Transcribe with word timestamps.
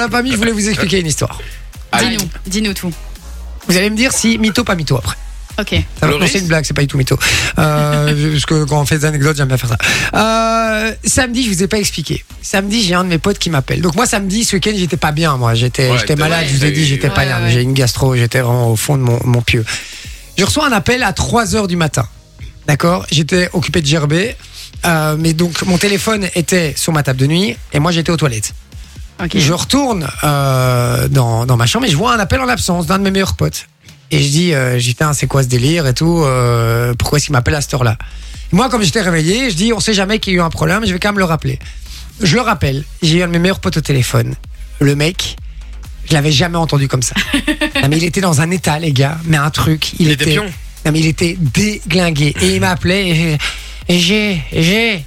La 0.00 0.08
famille, 0.08 0.30
je 0.30 0.36
voulais 0.36 0.52
vous 0.52 0.68
expliquer 0.68 1.00
une 1.00 1.08
histoire. 1.08 1.40
Dis-nous, 1.98 2.28
dis-nous 2.46 2.72
tout. 2.72 2.92
Vous 3.66 3.76
allez 3.76 3.90
me 3.90 3.96
dire 3.96 4.12
si 4.12 4.38
mytho, 4.38 4.62
pas 4.62 4.76
mytho 4.76 4.96
après. 4.96 5.16
Ok. 5.58 5.70
Ça 5.70 6.06
va- 6.06 6.06
non, 6.06 6.18
Loris 6.18 6.30
c'est 6.30 6.38
une 6.38 6.46
blague, 6.46 6.64
c'est 6.64 6.72
pas 6.72 6.82
du 6.82 6.86
tout 6.86 6.96
mytho. 6.96 7.18
Euh, 7.58 8.30
parce 8.32 8.46
que 8.46 8.62
quand 8.62 8.80
on 8.80 8.86
fait 8.86 8.98
des 8.98 9.04
anecdotes, 9.06 9.36
j'aime 9.36 9.48
bien 9.48 9.56
faire 9.56 9.70
ça. 9.70 9.76
Euh, 10.14 10.92
samedi, 11.04 11.42
je 11.42 11.48
vous 11.50 11.64
ai 11.64 11.66
pas 11.66 11.78
expliqué. 11.80 12.24
Samedi, 12.42 12.84
j'ai 12.84 12.94
un 12.94 13.02
de 13.02 13.08
mes 13.08 13.18
potes 13.18 13.40
qui 13.40 13.50
m'appelle. 13.50 13.80
Donc 13.80 13.96
moi, 13.96 14.06
samedi, 14.06 14.44
ce 14.44 14.54
week-end, 14.54 14.70
j'étais 14.76 14.96
pas 14.96 15.10
bien. 15.10 15.36
Moi, 15.36 15.54
j'étais, 15.54 15.90
Ouais, 15.90 15.98
j'étais 15.98 16.14
t'as- 16.14 16.20
malade. 16.20 16.42
ouais, 16.42 16.48
je 16.48 16.52
vous 16.56 16.64
ai 16.64 16.68
t'as 16.68 16.74
dit, 16.76 16.82
eu- 16.82 16.84
j'étais 16.84 17.10
pas 17.10 17.22
Ouais, 17.22 17.26
bien. 17.26 17.42
ouais. 17.42 17.50
J'ai 17.50 17.62
une 17.62 17.74
gastro. 17.74 18.14
J'étais 18.14 18.38
vraiment 18.40 18.70
au 18.70 18.76
fond 18.76 18.96
de 18.96 19.02
mon, 19.02 19.18
mon 19.24 19.42
pieu. 19.42 19.64
Je 20.38 20.44
reçois 20.44 20.64
un 20.68 20.72
appel 20.72 21.02
à 21.02 21.12
3 21.12 21.56
heures 21.56 21.66
du 21.66 21.74
matin. 21.74 22.06
D'accord? 22.68 23.04
J'étais 23.10 23.50
occupé 23.52 23.80
de 23.82 23.86
gerber. 23.88 24.36
Euh, 24.86 25.16
mais 25.18 25.32
donc, 25.32 25.60
mon 25.62 25.76
téléphone 25.76 26.28
était 26.36 26.72
sur 26.76 26.92
ma 26.92 27.02
table 27.02 27.18
de 27.18 27.26
nuit 27.26 27.56
et 27.72 27.80
moi, 27.80 27.90
j'étais 27.90 28.12
aux 28.12 28.16
toilettes. 28.16 28.54
Je 29.34 29.52
retourne 29.52 30.08
euh, 30.24 31.08
dans, 31.08 31.46
dans 31.46 31.56
ma 31.56 31.66
chambre 31.66 31.86
et 31.86 31.90
je 31.90 31.96
vois 31.96 32.14
un 32.14 32.18
appel 32.18 32.40
en 32.40 32.48
absence 32.48 32.86
d'un 32.86 32.98
de 32.98 33.04
mes 33.04 33.10
meilleurs 33.10 33.34
potes. 33.34 33.66
Et 34.10 34.22
je 34.22 34.28
dis, 34.28 34.54
euh, 34.54 34.78
Putain, 34.78 35.12
c'est 35.12 35.26
quoi 35.26 35.42
ce 35.42 35.48
délire 35.48 35.86
et 35.86 35.94
tout 35.94 36.22
euh, 36.24 36.94
Pourquoi 36.98 37.18
est-ce 37.18 37.26
qu'il 37.26 37.32
m'appelle 37.32 37.54
à 37.54 37.60
cette 37.60 37.74
heure-là? 37.74 37.96
Moi, 38.52 38.68
comme 38.70 38.82
j'étais 38.82 39.02
réveillé, 39.02 39.50
je 39.50 39.56
dis, 39.56 39.72
on 39.72 39.80
sait 39.80 39.92
jamais 39.92 40.18
qu'il 40.18 40.32
y 40.32 40.36
a 40.36 40.38
eu 40.38 40.42
un 40.42 40.48
problème, 40.50 40.86
je 40.86 40.92
vais 40.92 40.98
quand 40.98 41.10
même 41.10 41.18
le 41.18 41.24
rappeler. 41.24 41.58
Je 42.22 42.34
le 42.34 42.40
rappelle, 42.40 42.84
j'ai 43.02 43.18
eu 43.18 43.22
un 43.22 43.26
de 43.26 43.32
mes 43.32 43.38
meilleurs 43.38 43.60
potes 43.60 43.76
au 43.76 43.80
téléphone. 43.82 44.34
Le 44.80 44.96
mec, 44.96 45.36
je 46.08 46.14
l'avais 46.14 46.32
jamais 46.32 46.56
entendu 46.56 46.88
comme 46.88 47.02
ça. 47.02 47.14
non, 47.82 47.88
mais 47.88 47.98
il 47.98 48.04
était 48.04 48.22
dans 48.22 48.40
un 48.40 48.50
état, 48.50 48.78
les 48.78 48.92
gars, 48.92 49.18
mais 49.24 49.36
un 49.36 49.50
truc. 49.50 49.92
Il, 49.98 50.06
Il 50.06 50.12
était 50.12 50.24
pion. 50.24 50.44
Non, 50.86 50.92
mais 50.92 51.00
il 51.00 51.06
était 51.06 51.36
déglingué. 51.38 52.34
Et 52.40 52.54
il 52.54 52.60
m'appelait 52.60 53.36
j'ai, 53.88 54.40
j'ai, 54.52 55.04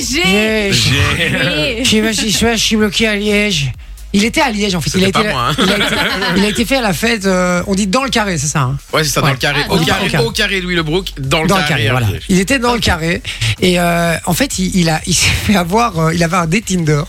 J'ai. 0.00 0.72
j'ai, 0.72 1.84
J'ai. 1.84 2.22
je 2.24 2.56
suis 2.56 2.76
bloqué 2.76 3.06
à 3.06 3.16
Liège. 3.16 3.70
Il 4.14 4.24
était 4.24 4.40
à 4.40 4.50
Liège 4.50 4.74
en 4.74 4.80
fait. 4.80 4.90
Il 4.96 5.04
a, 5.04 5.08
été, 5.08 5.12
pas 5.22 5.30
moi, 5.30 5.50
hein. 5.50 5.54
il, 5.58 5.70
a 5.70 5.76
été, 5.76 5.94
il 6.38 6.44
a 6.44 6.48
été 6.48 6.64
fait 6.64 6.76
à 6.76 6.80
la 6.80 6.94
fête. 6.94 7.26
euh, 7.26 7.62
on 7.66 7.74
dit 7.74 7.86
dans 7.86 8.04
le 8.04 8.08
carré, 8.10 8.38
c'est 8.38 8.46
ça. 8.46 8.60
hein 8.62 8.78
Ouais, 8.92 9.04
c'est 9.04 9.10
ça, 9.10 9.20
dans 9.20 9.26
Ouais. 9.26 9.34
le 9.34 9.38
carré. 9.38 9.60
Ah, 9.68 9.70
au, 9.72 9.76
dans 9.76 9.84
carré 9.84 10.04
le 10.06 10.10
carré. 10.10 10.24
au 10.24 10.30
carré, 10.30 10.60
Louis 10.62 10.74
Lebrook, 10.76 11.08
dans 11.18 11.42
le 11.42 11.48
dans 11.48 11.56
carré. 11.56 11.64
le 11.64 11.68
carré, 11.68 11.90
voilà. 11.90 12.06
Hervé. 12.06 12.20
Il 12.30 12.40
était 12.40 12.58
dans 12.58 12.72
le 12.72 12.80
carré 12.80 13.22
et 13.60 13.78
euh, 13.78 14.16
en 14.24 14.32
fait, 14.32 14.58
il, 14.58 14.74
il 14.74 14.88
a, 14.88 15.00
il 15.06 15.14
s'est 15.14 15.28
fait 15.28 15.56
avoir. 15.56 15.98
euh, 15.98 16.14
il 16.14 16.24
avait 16.24 16.36
un 16.38 16.46
date 16.46 16.64
Tinder. 16.64 17.02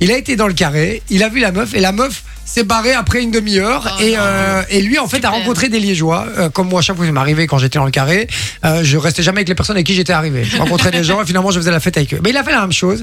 Il 0.00 0.12
a 0.12 0.16
été 0.16 0.36
dans 0.36 0.46
le 0.46 0.54
carré. 0.54 1.02
Il 1.10 1.24
a 1.24 1.28
vu 1.28 1.40
la 1.40 1.50
meuf 1.50 1.74
et 1.74 1.80
la 1.80 1.90
meuf 1.90 2.22
s'est 2.44 2.64
barrée 2.64 2.92
après 2.92 3.22
une 3.22 3.30
demi-heure 3.30 3.96
Oh 3.98 4.02
et, 4.02 4.14
euh, 4.16 4.62
et 4.68 4.80
lui 4.80 4.98
en 4.98 5.06
fait 5.06 5.16
Super. 5.16 5.30
a 5.30 5.34
rencontré 5.34 5.68
des 5.68 5.80
Liégeois. 5.80 6.26
Euh, 6.38 6.50
comme 6.50 6.68
moi 6.68 6.80
à 6.80 6.82
chaque 6.82 6.96
fois 6.96 7.04
que 7.04 7.08
ça 7.08 7.12
m'arrivait 7.12 7.46
quand 7.46 7.58
j'étais 7.58 7.78
dans 7.78 7.84
le 7.84 7.90
carré 7.90 8.26
euh, 8.64 8.80
je 8.82 8.96
restais 8.96 9.22
jamais 9.22 9.38
avec 9.38 9.48
les 9.48 9.54
personnes 9.54 9.76
avec 9.76 9.86
qui 9.86 9.94
j'étais 9.94 10.12
arrivé. 10.12 10.44
Je 10.44 10.56
rencontrais 10.56 10.90
des 10.90 11.04
gens 11.04 11.22
et 11.22 11.26
finalement 11.26 11.50
je 11.50 11.58
faisais 11.58 11.70
la 11.70 11.80
fête 11.80 11.96
avec 11.96 12.14
eux. 12.14 12.20
Mais 12.22 12.30
il 12.30 12.36
a 12.36 12.44
fait 12.44 12.52
la 12.52 12.60
même 12.60 12.72
chose 12.72 13.02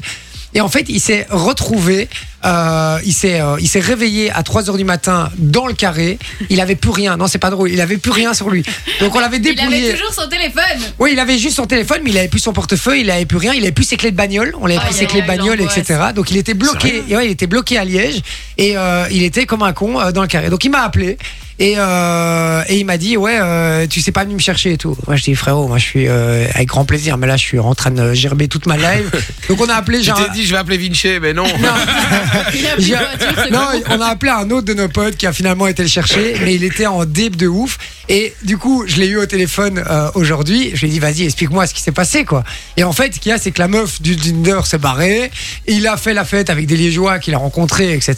et 0.54 0.62
en 0.62 0.68
fait, 0.70 0.86
il 0.90 1.00
s'est 1.00 1.26
retrouvé, 1.30 2.10
euh, 2.44 3.00
il 3.06 3.14
s'est, 3.14 3.40
euh, 3.40 3.56
il 3.60 3.68
s'est 3.68 3.80
réveillé 3.80 4.32
à 4.32 4.44
3 4.44 4.70
heures 4.70 4.78
du 4.78 4.84
matin 4.84 5.30
dans 5.38 5.68
le 5.68 5.74
carré. 5.74 6.18
Il 6.50 6.60
avait 6.60 6.76
plus 6.76 6.90
rien. 6.92 7.18
Non, 7.18 7.28
c'est 7.28 7.38
pas 7.38 7.50
drôle. 7.50 7.72
Il 7.72 7.80
avait 7.80 7.98
plus 7.98 8.12
rien 8.12 8.34
sur 8.34 8.50
lui. 8.50 8.64
Donc 9.00 9.16
on 9.16 9.20
l'avait 9.20 9.38
Il 9.38 9.42
dépouillé. 9.44 9.90
avait 9.90 9.98
toujours 9.98 10.14
son 10.14 10.28
téléphone. 10.28 10.62
Oui, 11.00 11.12
il 11.14 11.20
avait 11.20 11.38
juste 11.38 11.56
son 11.56 11.66
téléphone, 11.68 12.02
mais 12.04 12.10
il 12.12 12.18
avait 12.18 12.28
plus 12.28 12.40
son 12.40 12.54
portefeuille, 12.54 13.02
il 13.02 13.12
avait 13.12 13.26
plus 13.26 13.38
rien, 13.38 13.54
il 13.54 13.64
avait 13.64 13.72
plus 13.72 13.86
ses 13.86 13.98
clés 13.98 14.12
de 14.12 14.16
bagnole, 14.18 14.54
on 14.60 14.66
avait 14.66 14.74
Aïe, 14.76 14.80
pris 14.80 14.94
ses 14.94 15.06
clés 15.06 15.22
de 15.22 15.28
bagnole, 15.28 15.62
etc. 15.62 16.00
Donc 16.16 16.32
il 16.32 16.38
était 16.38 16.54
bloqué, 16.54 17.04
et 17.08 17.16
ouais, 17.16 17.28
il 17.28 17.32
était 17.32 17.48
bloqué 17.48 17.78
à 17.78 17.86
Liège 17.86 18.22
et 18.58 18.76
euh, 18.78 19.06
il 19.12 19.24
était 19.24 19.46
comme 19.46 19.64
un 19.64 19.74
con 19.74 20.00
euh, 20.00 20.12
dans 20.12 20.22
le 20.22 20.28
carré. 20.28 20.50
Donc 20.50 20.66
il 20.66 20.70
m'a 20.72 20.82
appelé 20.84 21.18
et, 21.62 21.76
euh, 21.78 22.64
et 22.70 22.80
il 22.80 22.86
m'a 22.86 22.98
dit 22.98 23.18
ouais, 23.18 23.38
euh, 23.40 23.86
tu 23.86 24.02
sais 24.02 24.12
pas 24.12 24.24
venir 24.24 24.36
me 24.36 24.42
chercher 24.42 24.74
et 24.74 24.78
tout. 24.78 24.98
Moi 25.06 25.16
je 25.16 25.24
dis 25.24 25.36
frérot, 25.36 25.68
moi 25.68 25.78
je 25.78 25.86
suis 25.86 26.08
euh, 26.08 26.48
avec 26.56 26.68
grand 26.70 26.86
plaisir, 26.86 27.20
mais 27.20 27.28
là 27.28 27.38
je 27.38 27.44
suis 27.44 27.60
en 27.60 27.76
train 27.76 27.92
de 27.92 28.14
gerber 28.14 28.48
toute 28.48 28.66
ma 28.66 28.78
live. 28.78 29.12
Donc 29.48 29.62
on 29.62 29.70
a 29.70 29.76
appelé 29.76 30.00
Je 30.00 30.06
genre. 30.06 30.30
dit, 30.34 30.44
je 30.44 30.52
vais 30.54 30.58
appeler 30.58 30.78
Vinci, 30.78 31.20
mais 31.22 31.34
non. 31.34 31.46
Il 32.80 32.96
a 32.96 33.50
Non, 33.52 33.68
on 33.92 34.02
a 34.02 34.08
appelé 34.08 34.32
un 34.32 34.50
autre 34.50 34.66
de 34.66 34.74
nos 34.74 34.88
potes 34.88 35.18
qui 35.18 35.28
a 35.28 35.34
finalement 35.34 35.68
été 35.68 35.84
le 35.84 35.90
chercher, 35.90 36.36
mais 36.42 36.56
il 36.56 36.64
était 36.64 36.88
en 36.88 37.06
dip 37.06 37.36
de 37.36 37.48
ouf. 37.48 37.78
Et 38.14 38.34
du 38.44 38.58
coup, 38.58 38.84
je 38.88 38.98
l'ai 38.98 39.08
eu 39.08 39.18
au 39.18 39.26
téléphone 39.26 39.82
euh, 39.90 40.12
aujourd'hui. 40.16 40.72
Je 40.74 40.82
lui 40.82 40.88
ai 40.88 40.92
dit, 40.92 41.00
vas-y, 41.00 41.24
explique-moi 41.24 41.66
ce 41.66 41.74
qui 41.74 41.80
s'est 41.80 41.94
passé, 41.94 42.26
quoi. 42.26 42.44
Et 42.76 42.84
en 42.84 42.92
fait, 42.92 43.16
ce 43.16 43.22
qu'il 43.22 43.30
y 43.30 43.34
a, 43.34 43.38
c'est 43.38 43.52
que 43.52 43.60
la 43.60 43.70
meuf 43.70 44.02
du 44.02 44.18
Tinder 44.18 44.60
s'est 44.66 44.80
barrée. 44.80 45.32
Il 45.66 45.88
a 45.88 45.96
fait 45.96 46.14
la 46.14 46.26
fête 46.26 46.50
avec 46.50 46.68
des 46.68 46.76
Liégeois 46.76 47.20
qu'il 47.20 47.34
a 47.36 47.38
rencontrés, 47.38 47.94
etc. 47.94 48.16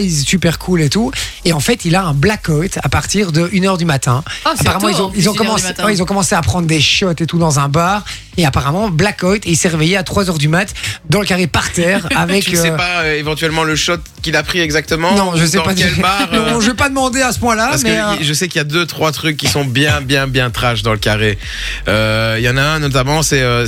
Il 0.00 0.06
est 0.06 0.26
super 0.26 0.58
cool 0.58 0.82
et 0.82 0.90
tout. 0.90 1.12
Et 1.44 1.52
en 1.52 1.60
fait, 1.60 1.84
il 1.84 1.94
a 1.94 2.02
un 2.02 2.12
blackout 2.12 2.76
à 2.82 2.88
partir 2.88 3.30
de 3.30 3.46
1h 3.46 3.78
du 3.78 3.84
matin. 3.84 4.24
C'est 4.42 4.62
apparemment, 4.62 4.80
tôt, 4.80 4.88
ils, 4.88 5.00
ont, 5.00 5.12
ils, 5.14 5.28
ont 5.28 5.32
1h 5.32 5.34
du 5.34 5.38
commencé, 5.38 5.66
ouais, 5.84 5.94
ils 5.94 6.02
ont 6.02 6.06
commencé 6.06 6.34
à 6.34 6.42
prendre 6.42 6.66
des 6.66 6.80
shots 6.80 7.12
et 7.12 7.26
tout 7.26 7.38
dans 7.38 7.60
un 7.60 7.68
bar. 7.68 8.04
Et 8.36 8.44
apparemment, 8.46 8.88
blackout. 8.88 9.46
Et 9.46 9.50
il 9.50 9.56
s'est 9.56 9.68
réveillé 9.68 9.96
à 9.96 10.02
3h 10.02 10.38
du 10.38 10.48
mat 10.48 10.72
dans 11.08 11.20
le 11.20 11.26
carré 11.26 11.46
par 11.46 11.70
terre 11.72 12.08
avec. 12.16 12.44
Tu 12.44 12.52
ne 12.52 12.56
sais 12.56 12.70
euh, 12.70 12.76
pas 12.76 13.02
euh, 13.02 13.14
éventuellement 13.18 13.64
le 13.64 13.76
shot 13.76 13.96
qu'il 14.22 14.36
a 14.36 14.42
pris 14.42 14.60
exactement 14.60 15.14
non, 15.14 15.36
je 15.36 15.46
sais 15.46 15.56
dans 15.58 15.62
pas. 15.64 15.74
quel 15.74 15.94
bar 15.96 16.28
euh, 16.32 16.50
Non, 16.52 16.60
je 16.60 16.68
vais 16.68 16.74
pas 16.76 16.88
demander 16.88 17.22
à 17.22 17.32
ce 17.32 17.38
point-là, 17.38 17.68
Parce 17.70 17.82
mais. 17.82 17.90
que 17.90 17.94
euh, 17.94 18.16
je 18.22 18.32
sais 18.32 18.48
qu'il 18.48 18.58
y 18.58 18.60
a 18.60 18.64
deux, 18.64 18.86
trois 18.86 19.12
trucs 19.12 19.36
qui 19.36 19.46
sont 19.46 19.64
bien, 19.64 20.00
bien, 20.00 20.26
bien 20.26 20.50
trash 20.50 20.82
dans 20.82 20.92
le 20.92 20.98
carré. 20.98 21.38
Il 21.86 22.42
y 22.42 22.48
en 22.48 22.56
a 22.56 22.62
un 22.62 22.78
notamment, 22.78 23.22
c'est 23.22 23.42
un, 23.42 23.64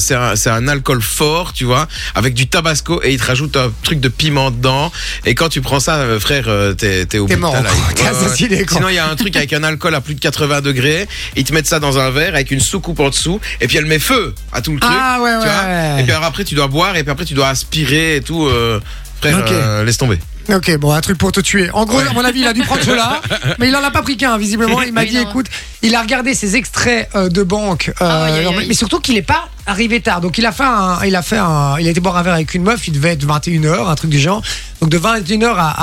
un 0.46 0.68
alcool 0.68 1.00
fort, 1.02 1.52
tu 1.52 1.64
vois, 1.64 1.86
avec 2.14 2.34
du 2.34 2.46
tabasco 2.48 3.00
et 3.02 3.12
il 3.12 3.20
te 3.20 3.26
rajoute 3.26 3.56
un 3.56 3.72
truc 3.82 4.00
de 4.00 4.08
piment 4.08 4.50
dedans. 4.50 4.90
Et 5.24 5.34
quand 5.34 5.48
tu 5.48 5.60
prends 5.60 5.80
ça, 5.80 6.04
frère, 6.20 6.48
t'es 6.76 7.06
t'es 7.06 7.18
au 7.18 7.26
bout 7.26 7.34
de 7.34 7.38
mort, 7.38 7.52
ta 7.52 7.60
Ouais, 7.62 7.68
ouais. 8.02 8.08
assassiné, 8.08 8.64
quoi. 8.64 8.76
Sinon, 8.78 8.88
il 8.88 8.94
y 8.96 8.98
a 8.98 9.08
un 9.08 9.16
truc 9.16 9.36
avec 9.36 9.52
un 9.52 9.62
alcool 9.62 9.94
à 9.94 10.00
plus 10.00 10.14
de 10.14 10.20
80 10.20 10.60
degrés. 10.60 11.06
Ils 11.36 11.44
te 11.44 11.52
mettent 11.52 11.66
ça 11.66 11.80
dans 11.80 11.98
un 11.98 12.10
verre 12.10 12.34
avec 12.34 12.50
une 12.50 12.60
soucoupe 12.60 13.00
en 13.00 13.10
dessous. 13.10 13.40
Et 13.60 13.66
puis 13.68 13.76
elle 13.76 13.86
met 13.86 13.98
feu 13.98 14.34
à 14.52 14.57
tout 14.62 14.72
le 14.74 14.80
truc. 14.80 14.92
Ah, 14.94 15.18
ouais, 15.20 15.30
tu 15.32 15.38
ouais, 15.38 15.44
vois. 15.52 15.64
ouais. 15.64 16.00
Et 16.00 16.02
puis 16.04 16.12
alors 16.12 16.24
après, 16.24 16.44
tu 16.44 16.54
dois 16.54 16.66
boire 16.68 16.96
et 16.96 17.02
puis 17.02 17.10
après, 17.12 17.24
tu 17.24 17.34
dois 17.34 17.48
aspirer 17.48 18.16
et 18.16 18.20
tout. 18.20 18.46
euh, 18.46 18.80
frère, 19.20 19.38
Ok. 19.38 19.50
euh, 19.52 19.84
laisse 19.84 19.98
tomber. 19.98 20.18
Ok, 20.50 20.74
bon, 20.78 20.92
un 20.92 21.00
truc 21.02 21.18
pour 21.18 21.30
te 21.30 21.40
tuer. 21.40 21.68
En 21.74 21.84
gros, 21.84 21.98
à 21.98 22.12
mon 22.14 22.24
avis, 22.24 22.40
il 22.40 22.46
a 22.46 22.54
dû 22.54 22.62
prendre 22.62 22.82
cela, 22.82 23.20
mais 23.58 23.68
il 23.68 23.76
en 23.76 23.84
a 23.84 23.90
pas 23.90 24.00
pris 24.00 24.16
qu'un, 24.16 24.38
visiblement. 24.38 24.80
Il 24.80 24.92
m'a 24.94 25.02
Oui, 25.02 25.08
dit, 25.10 25.16
non. 25.16 25.28
écoute, 25.28 25.46
il 25.82 25.94
a 25.94 26.00
regardé 26.00 26.32
ses 26.34 26.56
extraits 26.56 27.08
euh, 27.14 27.28
de 27.28 27.42
banque, 27.42 27.88
euh, 27.90 27.92
Ah, 28.00 28.24
aïe, 28.24 28.32
aïe, 28.38 28.46
aïe. 28.46 28.64
mais 28.66 28.72
surtout 28.74 28.98
qu'il 29.00 29.16
est 29.18 29.22
pas 29.22 29.48
arrivé 29.68 30.00
tard. 30.00 30.20
Donc 30.20 30.38
il 30.38 30.46
a 30.46 30.52
fait 30.52 30.64
un, 30.64 30.98
il 31.04 31.14
a 31.14 31.22
fait 31.22 31.36
un, 31.36 31.76
il 31.78 31.86
a 31.86 31.90
été 31.90 32.00
boire 32.00 32.16
un 32.16 32.22
verre 32.22 32.34
avec 32.34 32.54
une 32.54 32.62
meuf, 32.62 32.88
il 32.88 32.92
devait 32.92 33.10
être 33.10 33.24
21h, 33.26 33.86
un 33.88 33.94
truc 33.94 34.10
du 34.10 34.18
genre. 34.18 34.42
Donc 34.80 34.90
de 34.90 34.98
21h 34.98 35.44
à, 35.56 35.74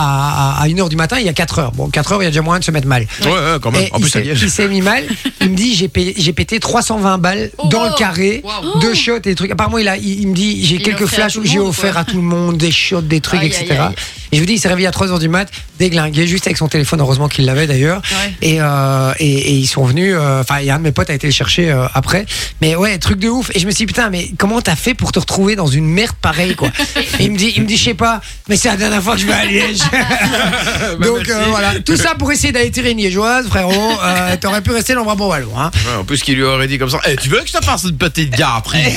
à, 0.57 0.61
à 0.63 0.67
1h 0.67 0.89
du 0.89 0.95
matin, 0.95 1.17
il 1.19 1.25
y 1.25 1.29
a 1.29 1.33
4 1.33 1.59
heures. 1.59 1.71
Bon, 1.73 1.89
4 1.89 2.13
heures, 2.13 2.21
il 2.21 2.25
y 2.25 2.27
a 2.27 2.31
déjà 2.31 2.41
moyen 2.41 2.59
de 2.59 2.63
se 2.63 2.71
mettre 2.71 2.87
mal. 2.87 3.05
Ouais, 3.23 3.29
ouais, 3.29 3.57
quand 3.61 3.71
même. 3.71 3.83
Et 3.83 3.89
En 3.93 3.97
il 3.99 4.09
plus, 4.09 4.13
il 4.41 4.49
s'est 4.49 4.67
mis 4.67 4.81
mal. 4.81 5.03
Il 5.41 5.51
me 5.51 5.55
dit 5.55 5.75
j'ai 5.75 6.33
pété 6.33 6.59
320 6.59 7.17
balles 7.19 7.51
Oh, 7.57 7.67
dans 7.67 7.83
wow. 7.83 7.89
le 7.89 7.95
carré, 7.97 8.41
Wow. 8.43 8.79
deux 8.79 8.93
shots 8.93 9.17
et 9.17 9.19
des 9.21 9.35
trucs. 9.35 9.51
Apparemment 9.51 9.77
il 9.77 9.87
a, 9.87 9.97
il, 9.97 10.21
il 10.21 10.27
me 10.29 10.33
dit 10.33 10.65
j'ai 10.65 10.77
quelques 10.79 11.05
flashs 11.05 11.35
où 11.35 11.45
j'ai 11.45 11.59
offert 11.59 11.97
à 11.97 12.03
tout 12.05 12.15
le 12.17 12.21
monde 12.23 12.57
des 12.57 12.71
shots, 12.71 13.01
des 13.01 13.21
trucs, 13.21 13.41
Aïe, 13.41 13.47
etc. 13.47 13.65
aïe, 13.71 13.77
aïe. 13.79 13.95
Et 14.31 14.37
je 14.37 14.41
vous 14.41 14.47
dis 14.47 14.53
il 14.53 14.59
s'est 14.59 14.67
réveillé 14.67 14.87
à 14.87 14.91
3h 14.91 15.19
du 15.19 15.29
mat, 15.29 15.47
déglingué, 15.79 16.25
juste 16.27 16.47
avec 16.47 16.57
son 16.57 16.67
téléphone. 16.67 16.99
Heureusement 17.01 17.27
qu'il 17.27 17.45
l'avait 17.45 17.67
d'ailleurs. 17.67 18.01
Ouais. 18.11 18.33
Et, 18.41 18.57
euh, 18.61 19.13
et, 19.19 19.31
et 19.31 19.51
ils 19.53 19.67
sont 19.67 19.83
venus. 19.85 20.15
euh, 20.17 20.41
Enfin, 20.41 20.59
il 20.61 20.65
y 20.65 20.69
a 20.69 20.75
un 20.75 20.79
de 20.79 20.83
mes 20.83 20.91
potes 20.91 21.09
a 21.09 21.13
été 21.13 21.27
le 21.27 21.33
chercher 21.33 21.69
euh, 21.71 21.85
après. 21.93 22.25
Mais 22.61 22.75
ouais, 22.75 22.97
truc 22.97 23.19
de 23.19 23.29
ouf. 23.29 23.51
Et 23.53 23.59
je 23.59 23.65
me 23.67 23.71
suis 23.71 23.74
dit 23.77 23.85
putain, 23.85 24.09
mais 24.09 24.31
comment 24.37 24.61
t'as 24.61 24.75
fait 24.75 24.93
pour 24.93 25.11
te 25.11 25.19
retrouver 25.19 25.55
dans 25.55 25.67
une 25.67 25.85
merde 25.85 26.15
pareille 26.21 26.55
quoi 26.55 26.69
Et 27.19 27.23
il 27.25 27.31
me 27.31 27.37
dit, 27.37 27.53
il 27.55 27.63
me 27.63 27.67
dit, 27.67 27.77
je 27.77 27.83
sais 27.83 27.93
pas. 27.93 28.21
Mais 28.49 28.57
c'est 28.57 28.69
la 28.69 28.77
dernière 28.77 29.01
fois 29.01 29.15
que 29.15 29.21
je 29.21 29.25
vais 29.27 29.33
à 29.33 29.45
Liège. 29.45 29.79
Bah, 30.99 31.07
Donc 31.07 31.27
euh, 31.29 31.43
voilà, 31.49 31.79
tout 31.79 31.95
ça 31.97 32.15
pour 32.15 32.31
essayer 32.31 32.51
d'aller 32.53 32.71
tirer 32.71 32.91
une 32.91 32.97
liégeoise, 32.97 33.47
frérot. 33.47 33.71
Euh, 34.03 34.35
T'aurais 34.39 34.61
pu 34.61 34.71
rester 34.71 34.93
dans 34.93 34.99
le 35.01 35.05
Brabant 35.05 35.27
Wallon. 35.29 35.51
Hein. 35.57 35.71
Ouais, 35.87 35.95
en 35.99 36.03
plus, 36.03 36.21
qu'il 36.21 36.35
lui 36.35 36.43
aurait 36.43 36.67
dit 36.67 36.77
comme 36.77 36.89
ça. 36.89 36.99
Eh, 37.07 37.15
tu 37.15 37.29
veux 37.29 37.39
que 37.39 37.47
je 37.47 37.53
te 37.53 37.63
fasse 37.63 37.83
une 37.83 37.97
petite 37.97 38.31
gare 38.35 38.55
après 38.57 38.93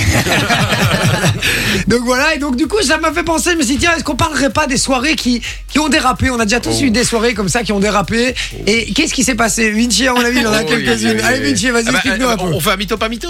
Donc 1.87 2.01
voilà, 2.05 2.35
et 2.35 2.39
donc 2.39 2.57
du 2.57 2.67
coup 2.67 2.81
ça 2.83 2.99
m'a 2.99 3.13
fait 3.13 3.23
penser, 3.23 3.51
je 3.53 3.57
me 3.57 3.63
suis 3.63 3.75
dit 3.77 3.79
tiens, 3.81 3.93
est-ce 3.97 4.05
qu'on 4.05 4.17
parlerait 4.17 4.51
pas 4.51 4.67
des 4.67 4.77
soirées 4.77 5.17
qui, 5.17 5.41
qui 5.69 5.79
ont 5.79 5.89
dérapé? 5.89 6.31
On 6.31 6.39
a 6.41 6.45
déjà 6.45 6.61
tous 6.61 6.77
Oh. 6.81 6.85
eu 6.85 6.91
des 6.91 7.05
soirées 7.05 7.35
comme 7.35 7.49
ça 7.49 7.63
qui 7.63 7.73
ont 7.73 7.81
dérapé. 7.81 8.35
Et 8.67 8.93
qu'est-ce 8.93 9.13
qui 9.15 9.25
s'est 9.25 9.35
passé? 9.35 9.71
Vinci, 9.71 10.07
à 10.07 10.13
mon 10.13 10.21
avis, 10.25 10.41
il 10.41 10.47
en 10.47 10.53
a 10.53 10.63
Oh, 10.63 10.67
quelques-unes. 10.67 11.21
Allez. 11.25 11.51
Vinci, 11.51 11.71
vas-y, 11.71 11.85
Ah 11.89 11.93
bah, 11.93 11.99
explique-nous 11.99 12.27
euh, 12.27 12.33
un 12.33 12.37
peu. 12.37 12.45
on, 12.45 12.57
on 12.57 12.61
fait 12.61 12.71
un 12.73 12.77
mytho, 12.77 12.97
pas 12.97 13.09
mytho? 13.09 13.29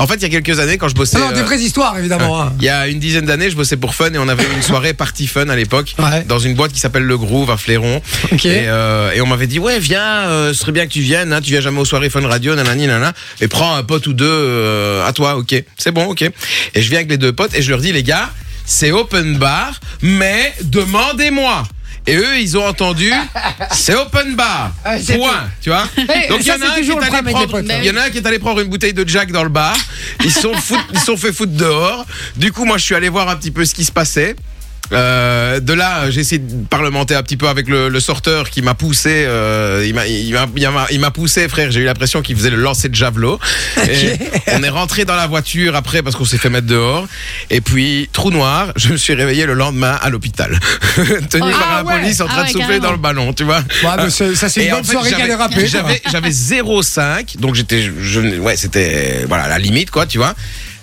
En 0.00 0.06
fait, 0.06 0.14
il 0.16 0.22
y 0.22 0.24
a 0.24 0.28
quelques 0.40 0.58
années, 0.58 0.78
quand 0.78 0.88
je 0.88 0.94
bossais. 0.94 1.16
Alors, 1.18 1.32
des 1.32 1.40
euh, 1.40 1.44
vraies 1.44 1.58
histoires, 1.60 1.96
évidemment. 1.98 2.40
hein. 2.42 2.52
Il 2.58 2.64
y 2.64 2.68
a 2.68 2.88
une 2.88 2.98
dizaine 2.98 3.26
d'années, 3.26 3.50
je 3.50 3.56
bossais 3.56 3.76
pour 3.76 3.94
Fun 3.94 4.12
et 4.12 4.18
on 4.18 4.28
avait 4.28 4.44
une 4.56 4.62
soirée 4.62 4.94
party 4.94 5.26
fun 5.26 5.48
à 5.48 5.56
l'époque 5.56 5.94
Ouais. 5.98 6.24
dans 6.26 6.38
une 6.38 6.54
boîte 6.54 6.72
qui 6.72 6.80
s'appelle 6.80 7.04
Le 7.04 7.16
Groove 7.18 7.50
à 7.50 7.56
Fléron. 7.56 8.00
Ok. 8.32 8.44
Et, 8.46 8.64
euh, 8.66 9.12
et 9.12 9.20
on 9.20 9.26
m'avait 9.26 9.46
dit 9.46 9.58
ouais 9.58 9.78
viens, 9.78 10.00
euh, 10.28 10.52
ce 10.52 10.60
serait 10.60 10.72
bien 10.72 10.86
que 10.86 10.92
tu 10.92 11.00
viennes, 11.00 11.32
hein, 11.32 11.40
tu 11.40 11.50
viens 11.50 11.60
jamais 11.60 11.78
aux 11.80 11.84
soirées 11.84 12.10
Fun 12.10 12.26
Radio, 12.26 12.54
nanani 12.54 12.86
nanana, 12.86 13.12
et 13.40 13.48
prends 13.48 13.74
un 13.76 13.82
pote 13.82 14.06
ou 14.06 14.12
deux 14.12 14.24
euh, 14.26 15.06
à 15.06 15.12
toi, 15.12 15.36
ok, 15.36 15.54
c'est 15.78 15.92
bon, 15.92 16.06
ok. 16.06 16.22
Et 16.22 16.32
je 16.82 16.88
viens 16.88 16.98
avec 16.98 17.10
les 17.10 17.18
deux 17.18 17.32
potes 17.32 17.54
et 17.54 17.62
je 17.62 17.70
leur 17.70 17.80
dis 17.80 17.92
les 17.92 18.02
gars, 18.02 18.30
c'est 18.64 18.92
open 18.92 19.36
bar, 19.36 19.78
mais 20.02 20.54
demandez-moi. 20.62 21.64
Et 22.06 22.16
eux, 22.16 22.38
ils 22.38 22.56
ont 22.56 22.66
entendu, 22.66 23.12
c'est 23.72 23.94
open 23.94 24.34
bar. 24.34 24.72
Ah, 24.84 24.96
Point, 24.96 25.30
tout. 25.32 25.48
tu 25.62 25.70
vois. 25.70 25.82
Donc 26.28 26.40
il 26.40 26.46
y 26.46 26.52
en 26.52 26.60
a 26.60 26.66
un 26.66 26.80
qui 26.80 26.90
est 26.90 26.96
allé 26.96 27.10
prendre, 27.10 27.46
potes, 27.46 27.64
il 27.68 27.84
y 27.84 27.90
en 27.90 27.96
a 27.96 28.02
un 28.02 28.10
qui 28.10 28.18
est 28.18 28.26
allé 28.26 28.38
prendre 28.38 28.60
une 28.60 28.68
bouteille 28.68 28.94
de 28.94 29.06
Jack 29.06 29.30
dans 29.32 29.42
le 29.42 29.48
bar. 29.48 29.76
Ils 30.24 30.32
sont 30.32 30.52
ils 30.92 30.98
sont 31.00 31.16
fait 31.16 31.32
foutre 31.32 31.52
dehors. 31.52 32.06
Du 32.36 32.52
coup, 32.52 32.64
moi, 32.64 32.78
je 32.78 32.84
suis 32.84 32.94
allé 32.94 33.08
voir 33.08 33.28
un 33.28 33.36
petit 33.36 33.50
peu 33.50 33.64
ce 33.64 33.74
qui 33.74 33.84
se 33.84 33.92
passait. 33.92 34.34
Euh, 34.92 35.60
de 35.60 35.72
là, 35.72 36.10
j'ai 36.10 36.20
essayé 36.20 36.40
de 36.40 36.64
parlementer 36.66 37.14
un 37.14 37.22
petit 37.22 37.36
peu 37.36 37.46
avec 37.48 37.68
le, 37.68 37.88
le 37.88 38.00
sorteur 38.00 38.50
qui 38.50 38.60
m'a 38.60 38.74
poussé. 38.74 39.24
euh, 39.26 39.84
il 39.86 39.94
m'a, 39.94 40.06
il 40.06 41.00
poussé, 41.14 41.48
frère. 41.48 41.70
J'ai 41.70 41.80
eu 41.80 41.84
l'impression 41.84 42.22
qu'il 42.22 42.36
faisait 42.36 42.50
le 42.50 42.56
lancer 42.56 42.88
de 42.88 42.94
javelot. 42.94 43.38
Et 43.88 44.18
on 44.52 44.62
est 44.62 44.68
rentré 44.68 45.04
dans 45.04 45.14
la 45.14 45.26
voiture 45.28 45.76
après 45.76 46.02
parce 46.02 46.16
qu'on 46.16 46.24
s'est 46.24 46.38
fait 46.38 46.50
mettre 46.50 46.66
dehors. 46.66 47.06
Et 47.50 47.60
puis 47.60 48.08
trou 48.12 48.30
noir. 48.30 48.72
Je 48.76 48.88
me 48.88 48.96
suis 48.96 49.14
réveillé 49.14 49.46
le 49.46 49.54
lendemain 49.54 49.96
à 50.02 50.10
l'hôpital, 50.10 50.58
tenu 51.30 51.42
Oh, 51.46 51.50
par 51.50 51.68
ah 51.70 51.82
la 51.82 51.84
ouais. 51.84 52.00
police 52.00 52.20
en 52.20 52.26
train 52.26 52.38
Ah 52.40 52.44
de 52.44 52.48
souffler 52.48 52.60
carrément. 52.66 52.84
dans 52.86 52.92
le 52.92 52.98
ballon, 52.98 53.32
tu 53.32 53.44
vois. 53.44 53.58
Ouais, 53.58 53.90
mais 53.98 54.10
c'est- 54.10 54.34
ça, 54.34 54.48
c'est 54.48 54.64
une 54.66 54.72
en 54.72 54.76
bonne 54.76 54.84
fait, 54.84 54.92
soirée 54.92 55.08
a 55.08 55.10
j'avais- 55.18 55.26
dérapé. 55.28 55.54
quoi. 55.54 55.64
J'avais, 55.66 56.02
j'avais 56.10 56.30
0,5, 56.30 57.36
donc 57.38 57.54
j'étais, 57.54 57.88
ouais, 58.40 58.56
c'était, 58.56 59.24
voilà, 59.28 59.48
la 59.48 59.58
limite, 59.58 59.90
quoi, 59.90 60.06
tu 60.06 60.18
vois. 60.18 60.34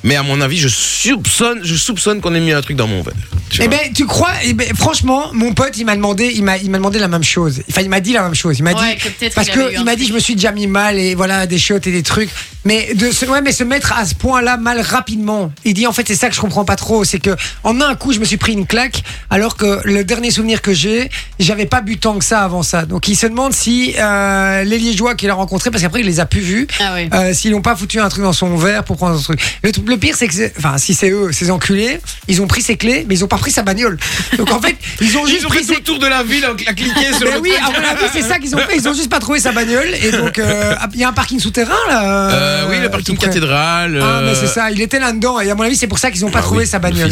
Mais 0.07 0.15
à 0.15 0.23
mon 0.23 0.39
avis, 0.39 0.57
je 0.57 0.69
soupçonne, 0.69 1.59
je 1.63 1.75
soupçonne 1.75 2.21
qu'on 2.21 2.33
ait 2.33 2.39
mis 2.39 2.53
un 2.53 2.61
truc 2.61 2.77
dans 2.77 2.87
mon 2.87 3.01
verre. 3.01 3.13
tu 3.49 3.61
Eh 3.61 3.67
vois. 3.67 3.77
ben, 3.77 3.93
tu 3.93 4.05
crois 4.05 4.31
eh 4.45 4.53
ben, 4.53 4.67
Franchement, 4.73 5.31
mon 5.33 5.53
pote, 5.53 5.77
il 5.77 5.83
m'a 5.85 5.97
demandé, 5.97 6.31
il 6.33 6.43
m'a, 6.43 6.57
il 6.57 6.71
m'a 6.71 6.77
demandé 6.77 6.97
la 6.97 7.09
même 7.09 7.23
chose. 7.25 7.61
Enfin, 7.69 7.81
il 7.81 7.89
m'a 7.89 7.99
dit 7.99 8.13
la 8.13 8.23
même 8.23 8.33
chose. 8.33 8.57
Il 8.57 8.63
m'a 8.63 8.71
Ouais, 8.73 8.95
dit 8.95 9.01
que 9.01 9.09
peut-être 9.09 9.35
parce 9.35 9.47
il 9.47 9.51
avait 9.51 9.65
que 9.65 9.73
il 9.73 9.83
m'a 9.83 9.91
truc. 9.91 9.99
dit, 9.99 10.07
je 10.07 10.13
me 10.13 10.19
suis 10.19 10.35
déjà 10.35 10.53
mis 10.53 10.65
mal 10.67 10.97
et 10.97 11.13
voilà 11.13 11.45
des 11.45 11.57
shots 11.59 11.75
et 11.75 11.91
des 11.91 12.03
trucs. 12.03 12.29
Mais 12.67 12.93
de 12.95 13.11
se, 13.11 13.25
ouais, 13.25 13.41
mais 13.41 13.53
se 13.53 13.63
mettre 13.63 13.93
à 13.97 14.05
ce 14.05 14.13
point-là 14.13 14.57
mal 14.57 14.81
rapidement. 14.81 15.53
Il 15.63 15.73
dit 15.73 15.87
en 15.87 15.93
fait, 15.93 16.05
c'est 16.05 16.15
ça 16.15 16.27
que 16.27 16.35
je 16.35 16.41
comprends 16.41 16.65
pas 16.65 16.75
trop, 16.75 17.05
c'est 17.05 17.19
que 17.19 17.29
en 17.63 17.79
un 17.79 17.95
coup, 17.95 18.11
je 18.11 18.19
me 18.19 18.25
suis 18.25 18.35
pris 18.35 18.51
une 18.51 18.67
claque, 18.67 19.03
alors 19.29 19.55
que 19.55 19.79
le 19.85 20.03
dernier 20.03 20.31
souvenir 20.31 20.61
que 20.61 20.73
j'ai, 20.73 21.09
j'avais 21.39 21.65
pas 21.65 21.79
bu 21.79 21.97
tant 21.97 22.19
que 22.19 22.25
ça 22.25 22.41
avant 22.41 22.63
ça. 22.63 22.85
Donc, 22.85 23.07
il 23.07 23.15
se 23.15 23.25
demande 23.25 23.53
si 23.53 23.93
euh, 23.97 24.63
les 24.65 24.79
Liégeois 24.79 25.15
qu'il 25.15 25.29
a 25.29 25.33
rencontrés, 25.33 25.71
parce 25.71 25.81
qu'après, 25.81 26.01
il 26.01 26.05
les 26.05 26.19
a 26.19 26.25
plus 26.25 26.41
vus. 26.41 26.67
Ah 26.81 26.91
oui. 26.95 27.09
Euh, 27.13 27.33
s'ils 27.33 27.51
n'ont 27.51 27.61
pas 27.61 27.75
foutu 27.77 28.01
un 28.01 28.09
truc 28.09 28.23
dans 28.23 28.33
son 28.33 28.57
verre 28.57 28.83
pour 28.83 28.97
prendre 28.97 29.17
son 29.17 29.23
truc. 29.23 29.39
Le, 29.63 29.95
pire, 29.95 30.15
c'est 30.17 30.27
que, 30.27 30.33
c'est- 30.33 30.53
enfin, 30.57 30.77
si 30.77 30.93
c'est 30.93 31.09
eux, 31.09 31.31
ces 31.31 31.49
enculés, 31.51 32.01
ils 32.27 32.41
ont 32.41 32.47
pris 32.47 32.61
ses 32.61 32.75
clés, 32.75 33.05
mais 33.07 33.15
ils 33.15 33.23
ont 33.23 33.27
pas 33.29 33.37
pris 33.37 33.51
sa 33.51 33.61
bagnole. 33.63 33.97
Donc 34.37 34.51
en 34.51 34.59
fait, 34.59 34.75
ils 34.99 35.17
ont 35.17 35.25
juste 35.25 35.39
Ils 35.41 35.45
ont 35.45 35.49
pris 35.49 35.59
fait 35.59 35.65
tout 35.65 35.73
ses 35.73 35.79
le 35.79 35.83
tour 35.85 35.99
de 35.99 36.07
la 36.07 36.21
ville 36.23 36.43
à 36.45 36.73
cliquer 36.73 37.13
sur 37.13 37.27
Ben 37.27 37.35
le 37.35 37.39
oui, 37.39 37.51
truc. 37.51 37.63
à 37.63 37.79
mon 37.79 37.87
avis, 37.87 38.05
c'est 38.11 38.21
ça 38.23 38.39
qu'ils 38.39 38.53
ont 38.55 38.59
fait. 38.59 38.75
Ils 38.75 38.87
ont 38.89 38.93
juste 38.93 39.09
pas 39.09 39.19
trouvé 39.19 39.39
sa 39.39 39.53
bagnole. 39.53 39.87
Et 40.03 40.11
donc, 40.11 40.37
euh, 40.37 40.75
il 40.93 40.99
y 40.99 41.03
a 41.05 41.07
un 41.09 41.13
parking 41.13 41.39
souterrain, 41.39 41.73
là. 41.87 42.56
Euh, 42.57 42.69
oui, 42.69 42.79
le 42.79 42.89
parking 42.89 43.15
tout 43.15 43.19
près. 43.19 43.27
cathédrale. 43.27 43.99
Ah, 44.01 44.21
mais 44.23 44.29
euh, 44.29 44.35
c'est 44.35 44.47
ça. 44.47 44.71
Il 44.71 44.81
était 44.81 44.99
là-dedans. 44.99 45.39
Et 45.39 45.49
à 45.49 45.55
mon 45.55 45.63
avis, 45.63 45.75
c'est 45.75 45.87
pour 45.87 45.99
ça 45.99 46.11
qu'ils 46.11 46.25
ont 46.25 46.31
pas 46.31 46.39
Ah 46.39 46.43
trouvé 46.43 46.65
sa 46.65 46.79
bagnole. 46.79 47.11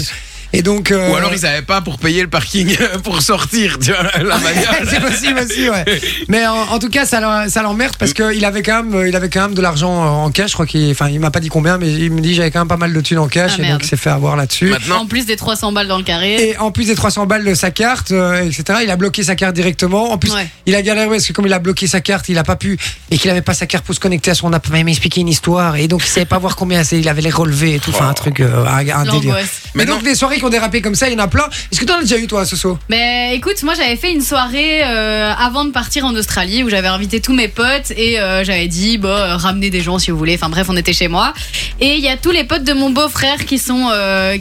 Et 0.53 0.61
donc. 0.61 0.91
euh, 0.91 1.11
Ou 1.11 1.15
alors 1.15 1.33
ils 1.33 1.45
avaient 1.45 1.61
pas 1.61 1.81
pour 1.81 1.97
payer 1.97 2.21
le 2.21 2.27
parking 2.29 2.75
pour 3.03 3.21
sortir, 3.21 3.77
tu 3.79 3.91
vois, 3.91 4.03
la 4.23 4.37
bagnole. 4.37 4.65
c'est 4.89 4.99
possible 5.01 5.39
aussi, 5.39 5.69
ouais. 5.69 5.85
Mais 6.27 6.45
en, 6.47 6.55
en 6.55 6.79
tout 6.79 6.89
cas, 6.89 7.05
ça, 7.05 7.19
l'en- 7.19 7.49
ça 7.49 7.61
l'emmerde 7.61 7.95
parce 7.97 8.13
qu'il 8.13 8.43
avait 8.45 8.61
quand 8.63 8.83
même, 8.83 8.95
euh, 8.95 9.07
il 9.09 9.15
avait 9.15 9.29
quand 9.29 9.41
même 9.41 9.53
de 9.53 9.61
l'argent 9.61 10.03
euh, 10.05 10.07
en 10.25 10.31
cash. 10.31 10.49
Je 10.49 10.53
crois 10.53 10.65
qu'il, 10.65 10.89
enfin, 10.91 11.09
il 11.09 11.19
m'a 11.19 11.31
pas 11.31 11.39
dit 11.39 11.49
combien, 11.49 11.77
mais 11.77 11.91
il 11.91 12.11
me 12.11 12.21
dit 12.21 12.33
j'avais 12.35 12.51
quand 12.51 12.59
même 12.59 12.67
pas 12.67 12.77
mal 12.77 12.93
de 12.93 13.01
thunes 13.01 13.19
en 13.19 13.27
cash 13.27 13.53
Ah, 13.59 13.63
et 13.63 13.71
donc 13.71 13.83
il 13.83 13.87
s'est 13.87 13.97
fait 13.97 14.09
avoir 14.09 14.35
là-dessus. 14.35 14.65
Maintenant, 14.69 15.01
En 15.01 15.05
plus 15.07 15.25
des 15.25 15.35
300 15.35 15.71
balles 15.71 15.87
dans 15.87 15.97
le 15.97 16.03
carré. 16.03 16.35
Et 16.49 16.57
en 16.57 16.71
plus 16.71 16.87
des 16.87 16.95
300 16.95 17.25
balles 17.25 17.43
de 17.45 17.53
sa 17.53 17.71
carte, 17.71 18.11
euh, 18.11 18.43
etc., 18.45 18.79
il 18.83 18.89
a 18.89 18.95
bloqué 18.95 19.23
sa 19.23 19.35
carte 19.35 19.55
directement. 19.55 20.11
En 20.11 20.17
plus, 20.17 20.31
Ouais. 20.33 20.47
il 20.65 20.75
a 20.75 20.81
galéré 20.81 21.07
parce 21.09 21.25
que 21.27 21.33
comme 21.33 21.45
il 21.45 21.53
a 21.53 21.59
bloqué 21.59 21.87
sa 21.87 22.01
carte, 22.01 22.29
il 22.29 22.37
a 22.37 22.43
pas 22.43 22.55
pu 22.55 22.77
et 23.11 23.17
qu'il 23.17 23.29
avait 23.31 23.41
pas 23.41 23.53
sa 23.53 23.65
carte 23.65 23.85
pour 23.85 23.95
se 23.95 23.99
connecter 23.99 24.31
à 24.31 24.35
son 24.35 24.51
app. 24.53 24.67
Il 24.73 24.83
m'a 24.83 24.89
expliqué 24.91 25.21
une 25.21 25.27
histoire 25.29 25.75
et 25.77 25.87
donc 25.87 26.01
il 26.03 26.09
savait 26.09 26.25
pas 26.25 26.37
voir 26.39 26.55
combien 26.55 26.83
c'est. 26.83 26.99
Il 26.99 27.07
avait 27.09 27.21
les 27.21 27.29
relevés 27.29 27.75
et 27.75 27.79
tout. 27.79 27.91
Enfin, 27.91 28.09
un 28.09 28.13
truc, 28.13 28.39
euh, 28.39 28.65
un, 28.65 28.87
un 28.89 29.03
délire. 29.11 29.37
Mais 29.73 29.85
donc 29.85 30.03
des 30.03 30.15
soirées 30.15 30.34
qui 30.37 30.43
ont 30.45 30.49
dérapé 30.49 30.81
comme 30.81 30.95
ça, 30.95 31.07
il 31.07 31.13
y 31.13 31.15
en 31.15 31.23
a 31.23 31.27
plein. 31.27 31.47
Est-ce 31.71 31.79
que 31.79 31.85
t'en 31.85 31.97
as 31.97 32.01
déjà 32.01 32.17
eu 32.17 32.27
toi, 32.27 32.45
Soso? 32.45 32.77
Mais 32.89 33.35
écoute, 33.35 33.61
moi 33.63 33.73
j'avais 33.73 33.95
fait 33.95 34.11
une 34.11 34.21
soirée 34.21 34.81
euh, 34.83 35.33
avant 35.37 35.65
de 35.65 35.71
partir 35.71 36.05
en 36.05 36.15
Australie 36.15 36.63
où 36.63 36.69
j'avais 36.69 36.87
invité 36.87 37.21
tous 37.21 37.33
mes 37.33 37.47
potes 37.47 37.91
et 37.95 38.19
euh, 38.19 38.43
j'avais 38.43 38.67
dit 38.67 38.97
bah 38.97 39.37
ramenez 39.37 39.69
des 39.69 39.81
gens 39.81 39.99
si 39.99 40.11
vous 40.11 40.17
voulez. 40.17 40.35
Enfin 40.35 40.49
bref, 40.49 40.67
on 40.69 40.77
était 40.77 40.93
chez 40.93 41.07
moi 41.07 41.33
et 41.79 41.95
il 41.95 42.01
y 42.01 42.09
a 42.09 42.17
tous 42.17 42.31
les 42.31 42.43
potes 42.43 42.63
de 42.63 42.73
mon 42.73 42.89
beau-frère 42.89 43.45
qui 43.45 43.59
sont 43.59 43.89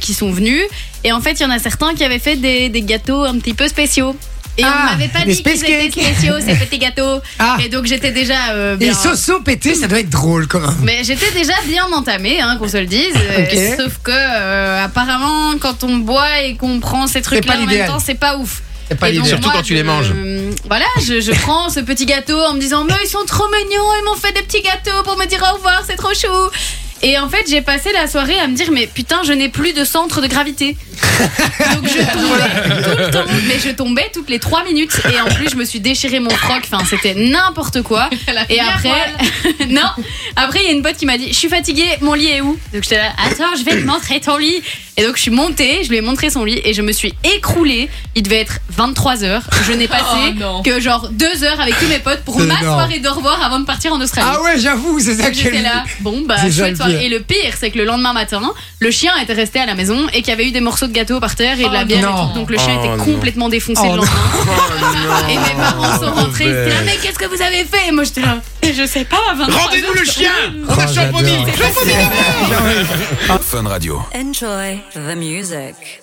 qui 0.00 0.14
sont 0.14 0.31
venus 0.31 0.62
et 1.05 1.12
en 1.12 1.20
fait 1.20 1.32
il 1.32 1.43
y 1.43 1.46
en 1.46 1.50
a 1.50 1.58
certains 1.58 1.94
qui 1.94 2.05
avaient 2.05 2.19
fait 2.19 2.37
des 2.37 2.82
gâteaux 2.82 3.23
un 3.23 3.38
petit 3.38 3.55
peu 3.55 3.69
spéciaux. 3.69 4.14
Et 4.56 4.62
Ah, 4.65 4.87
on 4.87 4.91
m'avait 4.93 5.09
pas 5.09 5.25
dit 5.25 5.43
qu'ils 5.43 5.65
étaient 5.65 5.91
spéciaux 5.91 6.35
ces 6.41 6.55
petits 6.55 6.79
gâteaux. 6.79 7.21
Ah. 7.41 7.56
Et 7.65 7.69
donc 7.69 7.87
j'étais 7.87 8.12
déjà 8.12 8.51
euh, 8.53 8.75
Et 8.75 8.79
bien. 8.79 8.95
Soso 8.95 9.41
pété, 9.41 9.75
ça 9.75 9.89
doit 9.89 9.99
être 10.01 10.11
drôle 10.11 10.47
quand 10.47 10.61
même. 10.61 10.77
Mais 10.83 11.03
j'étais 11.03 11.31
déjà 11.33 11.55
bien 11.67 11.87
entamée, 11.93 12.41
hein, 12.41 12.56
qu'on 12.59 12.69
se 12.69 12.77
le 12.77 12.87
dise. 12.87 13.15
Euh. 13.35 13.77
Sauf 13.77 13.99
que 14.03 14.12
euh, 14.12 14.85
apparemment, 14.85 15.59
quand 15.59 15.83
on 15.83 15.97
boit 15.97 16.41
et 16.43 16.55
qu'on 16.56 16.79
prend 16.81 17.06
ces 17.09 17.21
trucs-là 17.23 17.53
pas 17.53 17.59
en 17.59 17.61
même 17.62 17.69
l'idéal. 17.69 17.89
temps, 17.89 17.99
c'est 17.99 18.15
pas 18.15 18.37
ouf. 18.37 18.62
C'est 18.89 18.99
pas 18.99 19.11
Et 19.11 19.17
donc. 19.17 19.27
Surtout 19.27 19.45
moi, 19.45 19.55
quand 19.56 19.62
tu 19.62 19.71
je- 19.71 19.79
les 19.79 19.83
manges. 19.83 20.12
euh, 20.15 20.53
Voilà, 20.69 20.85
je, 21.05 21.21
je 21.21 21.33
prends 21.33 21.69
ce 21.71 21.81
petit 21.81 22.06
gâteau 22.06 22.39
en 22.39 22.55
me 22.55 22.61
disant 22.61 22.85
mais 22.85 22.95
ils 23.03 23.09
sont 23.09 23.25
trop 23.27 23.45
mignons, 23.49 23.83
ils 24.01 24.05
m'ont 24.05 24.15
fait 24.17 24.33
des 24.33 24.43
petits 24.43 24.62
gâteaux 24.62 25.03
pour 25.05 25.17
me 25.19 25.27
dire 25.27 25.43
au 25.51 25.56
revoir, 25.56 25.83
c'est 25.87 25.97
trop 25.97 26.15
chou. 26.15 26.29
Et 27.05 27.19
en 27.19 27.29
fait, 27.29 27.45
j'ai 27.49 27.61
passé 27.61 27.91
la 27.93 28.06
soirée 28.09 28.39
à 28.39 28.47
me 28.49 28.56
dire 28.56 28.71
mais 28.73 28.87
putain, 28.87 29.23
je 29.25 29.33
n'ai 29.33 29.49
plus 29.49 29.73
de 29.75 29.85
centre 29.85 30.21
de 30.23 30.27
gravité. 30.27 30.77
Donc 31.75 31.87
je 31.87 32.03
tombais 32.12 32.83
tout 32.83 32.99
le 32.99 33.11
temps, 33.11 33.25
mais 33.47 33.59
je 33.59 33.71
tombais 33.71 34.11
toutes 34.12 34.31
les 34.31 34.39
3 34.39 34.65
minutes 34.65 35.01
et 35.12 35.21
en 35.21 35.27
plus 35.27 35.51
je 35.51 35.56
me 35.56 35.65
suis 35.65 35.79
déchiré 35.81 36.19
mon 36.19 36.31
froc, 36.31 36.62
enfin 36.65 36.85
c'était 36.89 37.15
n'importe 37.15 37.83
quoi. 37.83 38.09
Et 38.49 38.59
après 38.59 39.12
non, 39.69 39.83
après 40.35 40.61
il 40.62 40.67
y 40.67 40.69
a 40.69 40.73
une 40.73 40.83
pote 40.83 40.97
qui 40.97 41.06
m'a 41.06 41.19
dit 41.19 41.29
"Je 41.29 41.35
suis 41.35 41.49
fatiguée, 41.49 41.85
mon 42.01 42.15
lit 42.15 42.29
est 42.29 42.41
où? 42.41 42.59
Donc 42.73 42.83
j'étais 42.83 42.97
là 42.97 43.12
"Attends, 43.31 43.55
je 43.56 43.65
vais 43.65 43.81
te 43.83 43.87
montrer 43.87 44.21
ton 44.21 44.37
lit." 44.39 44.62
Et 44.97 45.03
donc 45.05 45.17
je 45.17 45.23
suis 45.23 45.31
montée, 45.31 45.81
je 45.83 45.89
lui 45.91 45.97
ai 45.97 46.01
montré 46.01 46.31
son 46.31 46.45
lit 46.45 46.61
et 46.65 46.73
je 46.73 46.81
me 46.83 46.93
suis 46.93 47.12
écroulée. 47.37 47.89
Il 48.15 48.23
devait 48.23 48.41
être 48.41 48.59
23h. 48.79 49.43
Je 49.67 49.73
n'ai 49.73 49.89
passé 49.89 50.05
Oh, 50.05 50.31
non. 50.39 50.62
que 50.62 50.79
genre 50.81 51.09
2 51.11 51.45
heures 51.45 51.61
avec 51.61 51.77
tous 51.79 51.89
mes 51.89 51.99
potes 51.99 52.21
pour 52.25 52.39
ma 52.39 52.45
énorme. 52.61 52.62
soirée 52.62 52.99
de 53.01 53.09
revoir 53.09 53.43
avant 53.45 53.59
de 53.59 53.65
partir 53.65 53.93
en 53.93 54.01
Australie. 54.01 54.29
Ah 54.33 54.43
ouais, 54.43 54.59
j'avoue, 54.59 55.01
c'est 55.01 55.17
ça 55.17 55.25
Donc 55.25 55.33
qui 55.33 55.43
J'étais 55.43 55.62
là, 55.62 55.83
bon 56.01 56.23
bah 56.27 56.37
chouette 56.51 56.77
soirée. 56.77 56.94
Et 57.02 57.08
le 57.08 57.20
pire, 57.20 57.55
c'est 57.58 57.70
que 57.70 57.79
le 57.79 57.85
lendemain 57.85 58.12
matin, 58.12 58.43
le 58.81 58.91
chien 58.91 59.12
était 59.23 59.32
resté 59.32 59.58
à 59.61 59.67
la 59.67 59.75
maison 59.75 60.06
et 60.12 60.19
qu'il 60.23 60.29
y 60.29 60.32
avait 60.32 60.46
eu 60.46 60.50
des 60.52 60.61
morceaux 60.61 60.87
de 60.87 60.93
gâteau 60.93 61.20
par 61.20 61.35
terre 61.35 61.58
et 61.61 61.64
de 61.69 61.73
la 61.73 61.82
Oh 61.82 61.85
bière 61.87 62.02
non. 62.02 62.17
et 62.17 62.29
tout. 62.32 62.38
Donc 62.38 62.50
le 62.50 62.58
chien 62.58 62.76
Oh 62.76 62.85
était 62.85 62.96
non. 62.96 63.05
complètement 63.05 63.49
défoncé 63.49 63.82
Oh 63.85 63.93
le 63.93 63.96
non. 63.96 64.02
lendemain. 64.02 65.29
Et 65.31 65.37
mes 65.37 65.55
parents 65.56 65.99
sont 66.00 66.12
rentrés, 66.12 66.44
ils 66.44 66.50
étaient 66.50 66.69
là, 66.70 66.82
mais 66.85 66.96
qu'est-ce 67.02 67.19
que 67.19 67.26
vous 67.26 67.41
avez 67.43 67.64
fait? 67.64 67.88
Et 67.88 67.93
moi 67.93 68.05
j'étais 68.05 68.20
là, 68.23 68.38
je 68.62 68.87
sais 68.87 69.05
pas, 69.05 69.17
23 69.37 69.61
rendez-nous 69.62 69.93
le 69.93 70.05
chien 70.05 70.31
On 70.69 70.75
Oh, 73.29 73.32
a 73.32 73.38
Fun 73.38 73.67
Radio. 73.69 74.02
Enjoy 74.14 74.81
the 74.94 75.17
music. 75.17 76.00